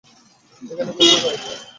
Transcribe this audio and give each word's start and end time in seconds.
এখানে 0.63 0.91
খুবই 0.91 1.15
গরম! 1.15 1.39